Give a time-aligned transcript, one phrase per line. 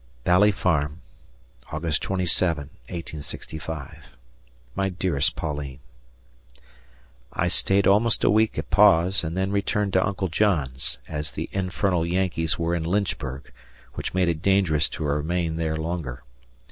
[0.25, 0.99] Valley Farm,
[1.67, 1.99] Aug.
[1.99, 2.71] 27,
[3.21, 3.97] '65.
[4.73, 5.77] My dearest Pauline:
[7.31, 11.49] I staid almost a week at Pa's and then returned to Uncle John's, as the
[11.51, 13.51] infernal Yankees were in Lynchburg,
[13.93, 16.23] which made it dangerous to remain there longer.